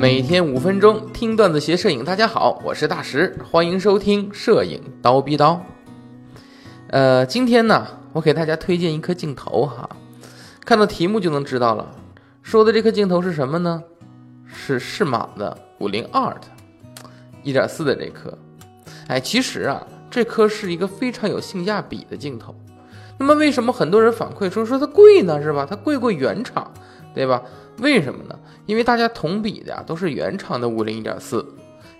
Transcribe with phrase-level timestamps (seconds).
[0.00, 5.62] 每天五分钟听段子学摄影，大家好，我是大石，欢迎收听摄影刀逼刀。
[6.88, 9.86] 呃，今天呢，我给大家推荐一颗镜头哈，
[10.64, 11.86] 看到题目就能知道了。
[12.40, 13.82] 说的这颗镜头是什么呢？
[14.46, 16.46] 是适马的五零二的
[17.42, 18.32] 一点四的这颗。
[19.08, 22.54] 哎，其实啊，这颗是一个非常有性价比的镜头。
[23.20, 25.42] 那么为什么很多人反馈说说它贵呢？
[25.42, 25.66] 是吧？
[25.68, 26.72] 它贵过原厂，
[27.14, 27.42] 对吧？
[27.76, 28.38] 为什么呢？
[28.64, 31.46] 因为大家同比的呀都是原厂的五零一点四。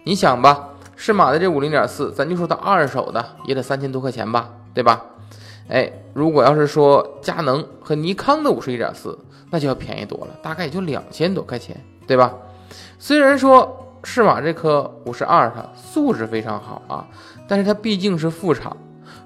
[0.04, 5.04] 你想吧，适马的这五零点四，咱就说它二手的也得三千多块钱吧，对吧？
[5.68, 9.18] 哎，如果要是说佳能和尼康的五十一点四，
[9.50, 12.34] 那就要便宜多了，大概也就两千多块钱，对吧？
[12.98, 13.76] 虽然说。
[14.02, 17.06] 适马这颗五十二，它素质非常好啊，
[17.46, 18.74] 但是它毕竟是副厂，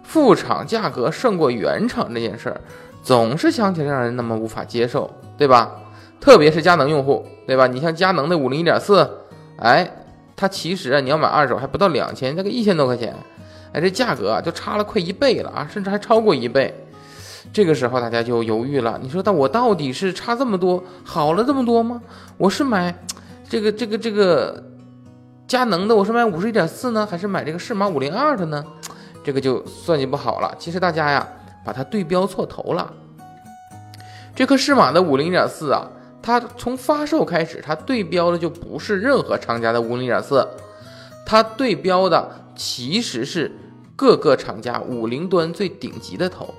[0.05, 2.61] 副厂价格胜过原厂这件事儿，
[3.03, 5.73] 总是想起来让人那么无法接受，对吧？
[6.21, 7.67] 特别是佳能用户，对吧？
[7.67, 9.11] 你像佳能的五零一点四，
[9.59, 9.91] 哎，
[10.37, 13.15] 它其实啊，你要买二手还不到两千，那个一千多块钱，
[13.73, 16.73] 哎，这价格啊就差了快一倍了啊，甚至还超过一倍。
[17.53, 22.01] 这个时候大家就犹豫了，你说，但我到底是差这么多，好了这么多吗？
[22.37, 22.95] 我是买。
[23.47, 24.65] 这个这个这个
[25.47, 28.65] 佳能的，我是买五十一点四呢，还是买这个适马五零二的呢？
[29.25, 30.55] 这个就算计不好了。
[30.59, 31.27] 其实大家呀，
[31.65, 32.93] 把它对标错头了。
[34.37, 35.89] 这颗适马的五零一点四啊，
[36.21, 40.47] 它从发售开始，它对标的就不是任何厂家的五零一点四，
[41.25, 43.51] 它对标的其实是
[43.97, 46.53] 各个厂家五零端最顶级的头。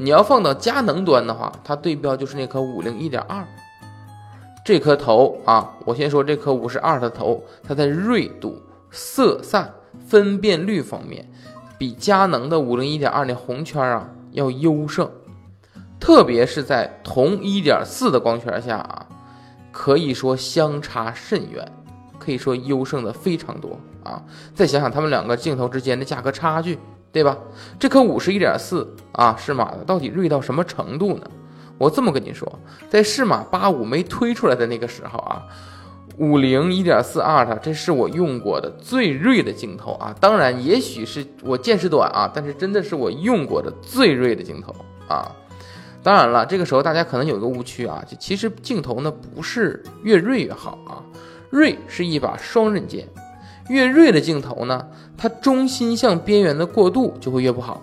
[0.00, 3.44] 你要放到佳能端的话，它对标就是那颗五零一点二。
[4.64, 9.74] 这颗头啊，我先说这颗五十二的头，它在锐度、色散、
[10.06, 11.28] 分辨率方面，
[11.78, 15.08] 比佳能的五零一点二那红圈啊要优胜，
[16.00, 19.06] 特别是在同一点四的光圈下啊，
[19.70, 21.70] 可以说相差甚远，
[22.18, 24.22] 可以说优胜的非常多啊。
[24.54, 26.78] 再想想他们两个镜头之间的价格差距，
[27.12, 27.38] 对吧？
[27.78, 31.30] 这颗五十一点四啊，适马的到底锐到什么程度呢？
[31.78, 32.58] 我这么跟你说，
[32.90, 35.46] 在适马八五没推出来的那个时候啊，
[36.18, 40.14] 五零一点四 art，这是我用过的最锐的镜头啊。
[40.20, 44.74] 当然，也许是我见识短啊，但是真的是我用过的最锐的镜头
[45.06, 45.30] 啊。
[46.02, 50.98] 当然了，这个时候大家可能有一个误区啊，就其实镜头呢不是越锐越好啊，
[51.50, 53.06] 锐是一把双刃剑，
[53.68, 57.80] 越锐的镜头呢，它中心向边缘的过渡就会越不好，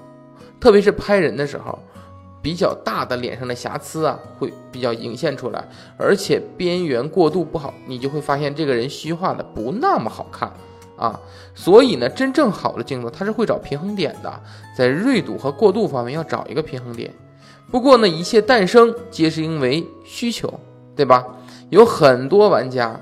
[0.59, 1.79] 特别是拍人的时候。
[2.45, 5.67] 比较大的脸上的瑕疵啊，会比较隐现出来，
[5.97, 10.53] 而且边缘过渡不好，你就会发现这个人虚化的不那么好看
[10.95, 11.19] 啊。
[11.55, 14.31] 所以呢，真正好的镜头它是会找平衡点的，
[14.77, 17.11] 在锐度和过渡方面要找一个平衡点。
[17.71, 20.53] 不过呢，一切诞生皆是因为需求，
[20.95, 21.25] 对吧？
[21.71, 23.01] 有很多玩家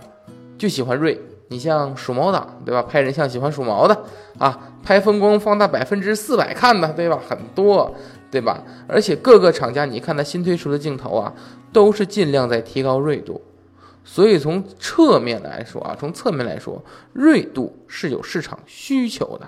[0.58, 2.82] 就喜欢锐，你像鼠毛党，对吧？
[2.82, 4.04] 拍人像喜欢鼠毛的
[4.38, 7.20] 啊，拍风光放大百分之四百看的，对吧？
[7.28, 7.94] 很多。
[8.34, 8.64] 对吧？
[8.88, 11.32] 而且各个厂家，你看它新推出的镜头啊，
[11.72, 13.40] 都是尽量在提高锐度。
[14.04, 16.84] 所以从侧面来说啊，从侧面来说，
[17.14, 19.48] 锐度是有市场需求的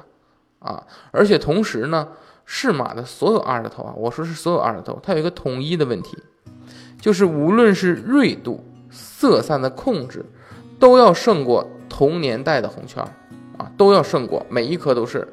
[0.59, 0.85] 啊。
[1.09, 2.09] 而且同时呢，
[2.45, 6.15] 适马的所有二的头啊，我说是所有二的头，它有一个统一的问题，
[7.01, 10.23] 就是无论是锐度、色散的控制，
[10.77, 13.03] 都要胜过同年代的红圈
[13.57, 15.27] 啊，都要胜过每一颗都是。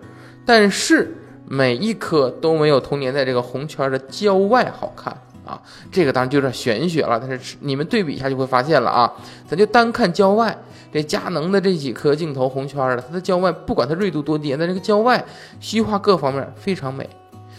[0.47, 1.19] 但是。
[1.55, 5.15] 每一颗都没有同年在这个红圈的郊外好看
[5.45, 7.21] 啊，这个当然就有点玄学了。
[7.21, 9.13] 但是你们对比一下就会发现了啊，
[9.47, 10.57] 咱就单看郊外，
[10.91, 15.23] 这佳能的这几颗镜头红圈的，它的郊外不管它锐度多低，但这个郊外
[15.61, 17.07] 虚化各方面非常美。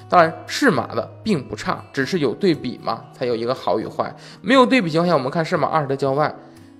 [0.09, 4.11] 当然适马的并不差，只是有对比嘛，才有一个好与坏。
[4.41, 6.33] 没有对比情况下，我们看适马二的郊外，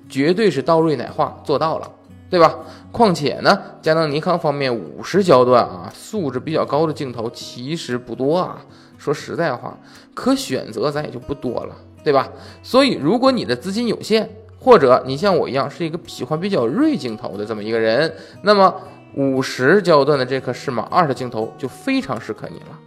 [0.09, 1.87] 绝对是刀锐奶化做到了。
[2.33, 2.57] 对吧？
[2.91, 8.57] 况且呢，佳能、尼康方面五十焦段啊，素质比较高的镜头其实不多啊。
[8.97, 9.77] 说实在话，
[10.15, 12.27] 可选择咱也就不多了，对吧？
[12.63, 14.27] 所以，如果你的资金有限，
[14.59, 18.73] 或者你像我一样是一个喜欢比较锐镜头的这么一个人，那么
[19.13, 22.79] 五十焦段的这颗适马二的镜头就非常适合你了。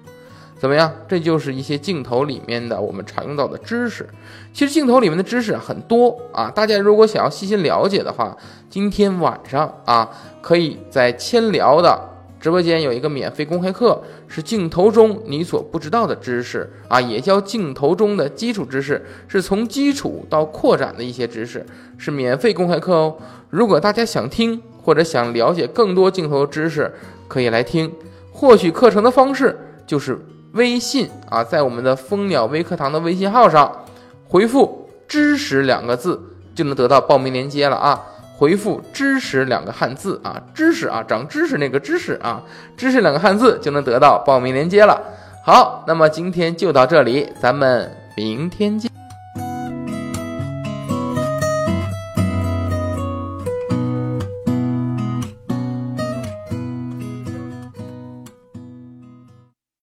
[0.58, 0.91] 怎么样？
[1.06, 4.08] 这就是一些镜头里面的我们常用到的知识。
[4.55, 8.35] 其实镜头里面的知识很多啊，大家如果想要细心了解的话，
[8.70, 10.11] 今天晚上啊，
[10.41, 12.00] 可以在千聊的
[12.41, 21.67] 直播间有一个免费公开课，是镜头中你所不知道的知识啊，也叫镜头中的基础知识，是从基础到扩展的一些知识，
[21.99, 23.14] 是免费公开课哦。
[23.50, 26.91] 如果大家想听或者想了解更多镜头知识，
[27.29, 27.93] 可以来听。
[28.32, 29.55] 获取课程的方式
[29.87, 30.19] 就是。
[30.56, 33.85] 微信啊，在我们的蜂鸟微课堂的微信号上
[34.26, 36.20] 回复“知识”两个字，
[36.55, 38.03] 就能得到报名链接了啊！
[38.37, 42.43] 回复“知识”两个汉字啊，知识啊，长知识那个知识啊，
[42.76, 45.00] 知识两个汉字就能得到报名链接了。
[45.44, 48.95] 好，那么今天就到这里，咱们明天见。